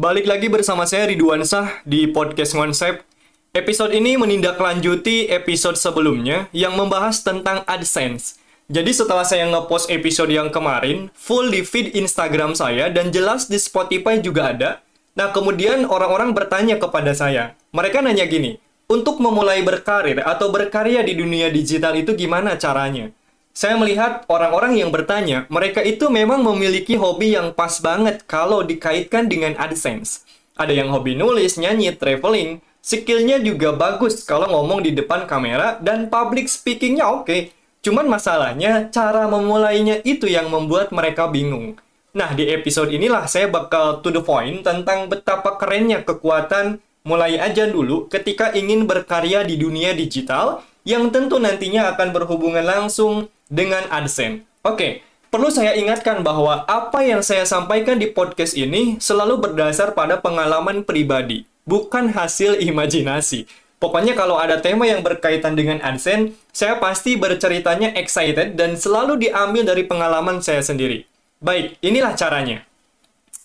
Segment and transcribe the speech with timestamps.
[0.00, 3.04] Balik lagi bersama saya Ridwan Sah di podcast Konsep.
[3.52, 8.40] Episode ini menindaklanjuti episode sebelumnya yang membahas tentang AdSense.
[8.70, 13.58] Jadi setelah saya ngepost episode yang kemarin, full di feed Instagram saya dan jelas di
[13.58, 14.70] Spotify juga ada.
[15.18, 17.58] Nah, kemudian orang-orang bertanya kepada saya.
[17.74, 23.10] Mereka nanya gini, untuk memulai berkarir atau berkarya di dunia digital itu gimana caranya?
[23.50, 29.26] Saya melihat orang-orang yang bertanya, mereka itu memang memiliki hobi yang pas banget kalau dikaitkan
[29.26, 30.22] dengan AdSense.
[30.54, 36.06] Ada yang hobi nulis, nyanyi, traveling, skillnya juga bagus kalau ngomong di depan kamera, dan
[36.06, 37.50] public speakingnya oke.
[37.80, 41.80] Cuman masalahnya, cara memulainya itu yang membuat mereka bingung.
[42.12, 47.64] Nah, di episode inilah saya bakal to the point tentang betapa kerennya kekuatan mulai aja
[47.64, 54.44] dulu ketika ingin berkarya di dunia digital yang tentu nantinya akan berhubungan langsung dengan AdSense.
[54.60, 55.00] Oke,
[55.32, 60.84] perlu saya ingatkan bahwa apa yang saya sampaikan di podcast ini selalu berdasar pada pengalaman
[60.84, 63.48] pribadi, bukan hasil imajinasi.
[63.80, 69.64] Pokoknya kalau ada tema yang berkaitan dengan AdSense, saya pasti berceritanya excited dan selalu diambil
[69.64, 71.08] dari pengalaman saya sendiri.
[71.40, 72.60] Baik, inilah caranya.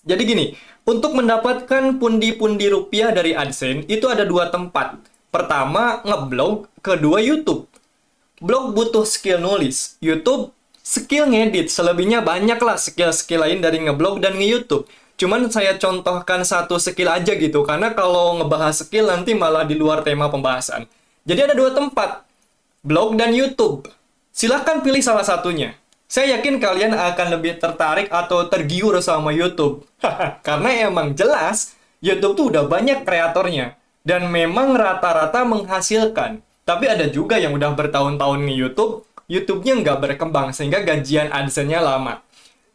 [0.04, 0.46] Jadi gini,
[0.84, 5.00] untuk mendapatkan pundi-pundi rupiah dari AdSense, itu ada dua tempat.
[5.32, 7.72] Pertama, ngeblog, kedua YouTube.
[8.44, 10.52] Blog butuh skill nulis, YouTube
[10.86, 14.86] skill ngedit, selebihnya banyak lah skill-skill lain dari ngeblog dan nge-YouTube.
[15.16, 20.04] Cuman saya contohkan satu skill aja gitu, karena kalau ngebahas skill nanti malah di luar
[20.04, 20.84] tema pembahasan.
[21.24, 22.28] Jadi ada dua tempat,
[22.84, 23.88] blog dan YouTube.
[24.36, 25.74] Silahkan pilih salah satunya.
[26.06, 29.88] Saya yakin kalian akan lebih tertarik atau tergiur sama YouTube.
[30.48, 33.80] karena emang jelas, YouTube tuh udah banyak kreatornya.
[34.06, 36.46] Dan memang rata-rata menghasilkan.
[36.62, 42.22] Tapi ada juga yang udah bertahun-tahun di YouTube, YouTube-nya nggak berkembang sehingga gajian AdSense-nya lama.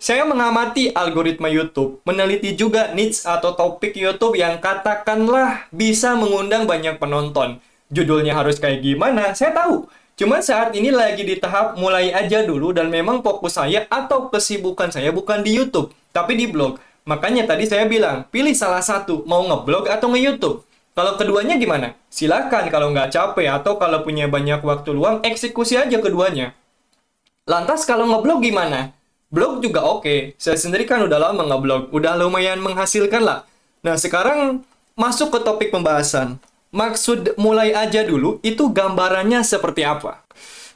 [0.01, 6.97] Saya mengamati algoritma YouTube, meneliti juga niche atau topik YouTube yang katakanlah bisa mengundang banyak
[6.97, 7.61] penonton.
[7.93, 9.85] Judulnya harus kayak gimana, saya tahu.
[10.17, 14.89] Cuman saat ini lagi di tahap mulai aja dulu dan memang fokus saya atau kesibukan
[14.89, 16.81] saya bukan di YouTube, tapi di blog.
[17.05, 20.65] Makanya tadi saya bilang, pilih salah satu, mau ngeblog atau nge-YouTube.
[20.97, 21.93] Kalau keduanya gimana?
[22.09, 26.57] Silakan kalau nggak capek atau kalau punya banyak waktu luang, eksekusi aja keduanya.
[27.45, 28.97] Lantas kalau ngeblog gimana?
[29.31, 30.35] Blog juga oke.
[30.37, 33.47] Saya sendiri kan udah lama ngeblog, udah lumayan menghasilkan lah.
[33.87, 34.67] Nah sekarang
[34.99, 36.43] masuk ke topik pembahasan.
[36.75, 40.23] Maksud mulai aja dulu itu gambarannya seperti apa?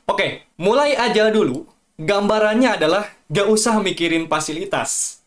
[0.07, 1.67] Oke, mulai aja dulu.
[1.99, 5.23] Gambarannya adalah gak usah mikirin fasilitas.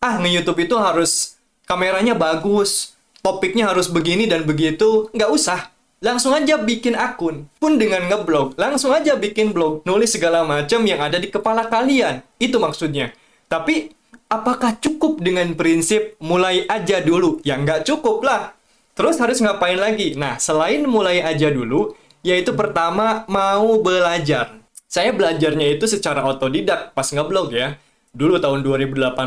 [0.00, 1.36] Ah, nge-youtube itu harus
[1.68, 5.68] kameranya bagus, topiknya harus begini dan begitu, nggak usah.
[6.00, 7.44] Langsung aja bikin akun.
[7.60, 12.24] Pun dengan ngeblog, langsung aja bikin blog, nulis segala macam yang ada di kepala kalian.
[12.40, 13.12] Itu maksudnya.
[13.52, 13.92] Tapi,
[14.32, 17.44] apakah cukup dengan prinsip mulai aja dulu?
[17.44, 18.56] Ya nggak cukup lah.
[18.96, 20.16] Terus harus ngapain lagi?
[20.16, 21.92] Nah, selain mulai aja dulu,
[22.24, 24.56] yaitu pertama mau belajar.
[24.88, 27.76] Saya belajarnya itu secara otodidak pas ngeblog ya.
[28.16, 29.20] Dulu tahun 2018.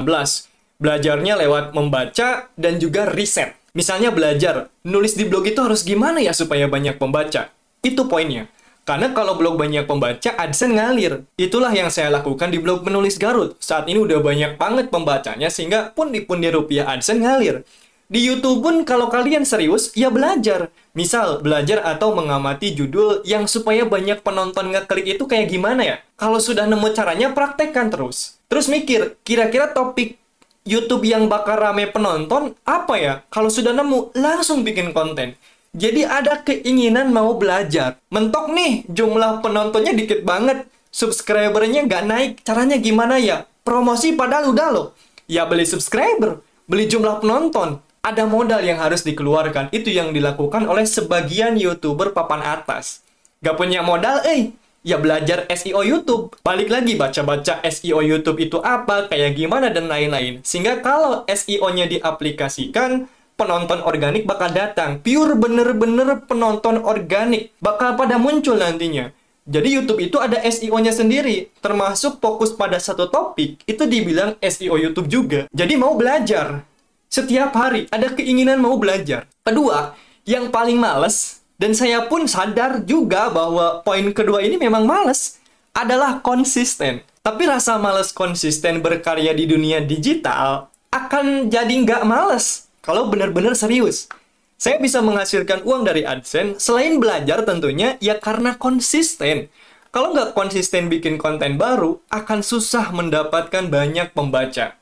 [0.82, 6.30] Belajarnya lewat membaca dan juga riset Misalnya belajar, nulis di blog itu harus gimana ya
[6.30, 7.50] supaya banyak pembaca?
[7.82, 8.46] Itu poinnya.
[8.86, 11.26] Karena kalau blog banyak pembaca, AdSense ngalir.
[11.42, 13.58] Itulah yang saya lakukan di blog menulis Garut.
[13.58, 17.66] Saat ini udah banyak banget pembacanya, sehingga pundi-pundi rupiah AdSense ngalir.
[18.14, 20.70] Di YouTube pun kalau kalian serius, ya belajar.
[20.94, 25.98] Misal, belajar atau mengamati judul yang supaya banyak penonton ngeklik itu kayak gimana ya?
[26.14, 28.38] Kalau sudah nemu caranya, praktekkan terus.
[28.54, 30.22] Terus mikir, kira-kira topik
[30.64, 33.14] YouTube yang bakal rame penonton apa ya?
[33.28, 35.36] Kalau sudah nemu, langsung bikin konten.
[35.76, 38.00] Jadi ada keinginan mau belajar.
[38.08, 40.64] Mentok nih, jumlah penontonnya dikit banget.
[40.94, 42.32] Subscribernya nggak naik.
[42.48, 43.44] Caranya gimana ya?
[43.66, 44.88] Promosi padahal udah loh.
[45.28, 46.40] Ya beli subscriber,
[46.70, 47.84] beli jumlah penonton.
[48.04, 49.72] Ada modal yang harus dikeluarkan.
[49.72, 53.04] Itu yang dilakukan oleh sebagian YouTuber papan atas.
[53.44, 56.36] Gak punya modal, eh ya belajar SEO YouTube.
[56.44, 60.44] Balik lagi baca-baca SEO YouTube itu apa, kayak gimana, dan lain-lain.
[60.44, 63.08] Sehingga kalau SEO-nya diaplikasikan,
[63.40, 65.00] penonton organik bakal datang.
[65.02, 67.56] Pure bener-bener penonton organik.
[67.64, 69.10] Bakal pada muncul nantinya.
[69.44, 75.12] Jadi YouTube itu ada SEO-nya sendiri, termasuk fokus pada satu topik, itu dibilang SEO YouTube
[75.12, 75.52] juga.
[75.52, 76.64] Jadi mau belajar.
[77.12, 79.28] Setiap hari ada keinginan mau belajar.
[79.44, 85.38] Kedua, yang paling males dan saya pun sadar juga bahwa poin kedua ini memang males
[85.74, 87.02] adalah konsisten.
[87.24, 94.12] Tapi rasa males konsisten berkarya di dunia digital akan jadi nggak males kalau benar-benar serius.
[94.60, 99.52] Saya bisa menghasilkan uang dari AdSense selain belajar tentunya ya karena konsisten.
[99.94, 104.74] Kalau nggak konsisten bikin konten baru, akan susah mendapatkan banyak pembaca.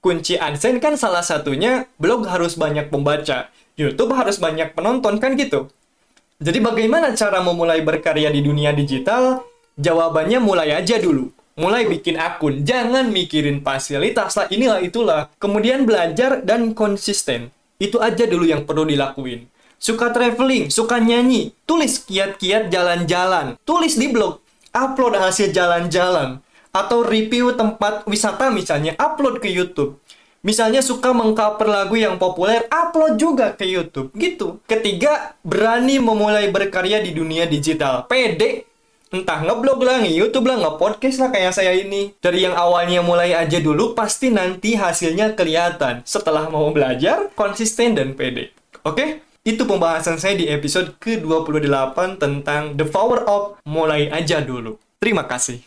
[0.00, 3.48] Kunci AdSense kan salah satunya blog harus banyak pembaca,
[3.78, 5.70] YouTube harus banyak penonton kan gitu.
[6.38, 9.42] Jadi bagaimana cara memulai berkarya di dunia digital?
[9.74, 11.34] Jawabannya mulai aja dulu.
[11.58, 15.34] Mulai bikin akun, jangan mikirin fasilitas lah, inilah itulah.
[15.42, 17.50] Kemudian belajar dan konsisten.
[17.82, 19.50] Itu aja dulu yang perlu dilakuin.
[19.82, 24.38] Suka traveling, suka nyanyi, tulis kiat-kiat jalan-jalan, tulis di blog,
[24.70, 26.38] upload hasil jalan-jalan,
[26.70, 29.98] atau review tempat wisata misalnya, upload ke YouTube.
[30.48, 34.16] Misalnya suka mengcover lagu yang populer, upload juga ke YouTube.
[34.16, 34.64] Gitu.
[34.64, 38.08] Ketiga, berani memulai berkarya di dunia digital.
[38.08, 38.64] Pede.
[39.12, 42.16] Entah ngeblog lah, nge-youtube lah, nge-podcast lah kayak saya ini.
[42.16, 46.00] Dari yang awalnya mulai aja dulu, pasti nanti hasilnya kelihatan.
[46.08, 48.52] Setelah mau belajar, konsisten dan pede.
[48.88, 49.20] Oke?
[49.48, 54.76] Itu pembahasan saya di episode ke-28 tentang The Power of Mulai Aja Dulu.
[55.00, 55.56] Terima kasih.